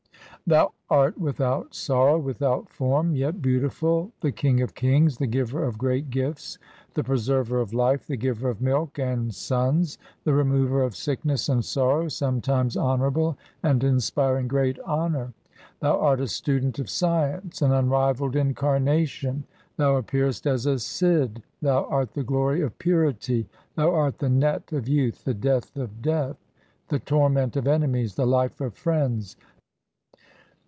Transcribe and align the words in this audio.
Thou 0.47 0.73
art 0.89 1.17
without 1.17 1.73
sorrow, 1.73 2.17
without 2.19 2.67
form, 2.67 3.15
yet 3.15 3.41
beautiful, 3.41 4.11
the 4.19 4.33
King 4.33 4.61
of 4.61 4.75
kings, 4.75 5.17
the 5.17 5.25
Giver 5.27 5.63
of 5.63 5.77
great 5.77 6.09
gifts. 6.09 6.57
The 6.93 7.05
Preserver 7.05 7.61
of 7.61 7.73
life, 7.73 8.05
the 8.05 8.17
Giver 8.17 8.49
of 8.49 8.59
milk 8.59 8.99
and 8.99 9.33
sons, 9.33 9.97
the 10.25 10.33
Remover 10.33 10.83
of 10.83 10.93
sickness 10.93 11.47
and 11.47 11.63
sorrow, 11.63 12.09
sometimes 12.09 12.75
honourable 12.75 13.37
and 13.63 13.81
inspiring 13.81 14.49
great 14.49 14.77
honour. 14.79 15.31
Thou 15.79 15.97
art 15.97 16.19
a 16.19 16.27
student 16.27 16.79
of 16.79 16.89
science, 16.89 17.61
an 17.61 17.71
unrivalled 17.71 18.35
incarnation, 18.35 19.45
Thou 19.77 19.95
appearest 19.95 20.45
as 20.45 20.65
a 20.65 20.79
Sidh, 20.79 21.41
Thou 21.61 21.85
art 21.85 22.11
the 22.11 22.23
glory 22.25 22.59
of 22.61 22.77
purity. 22.77 23.47
Thou 23.75 23.93
art 23.93 24.17
the 24.17 24.27
net 24.27 24.69
1 24.69 24.79
of 24.79 24.87
youth, 24.89 25.23
the 25.23 25.33
death 25.35 25.77
of 25.77 26.01
Death, 26.01 26.35
the 26.89 26.99
torment 26.99 27.55
of 27.55 27.67
enemies, 27.67 28.15
the 28.15 28.27
life 28.27 28.59
of 28.59 28.73
friends. 28.73 29.37